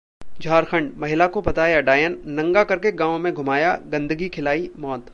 झारखंड: 0.41 0.91
महिला 0.97 1.27
को 1.27 1.41
बताया 1.41 1.81
डायन, 1.81 2.17
नंगा 2.25 2.63
करके 2.63 2.91
गांव 2.91 3.17
में 3.17 3.33
घुमाया, 3.33 3.75
गंदगी 3.87 4.29
खिलाई, 4.29 4.69
मौत 4.79 5.05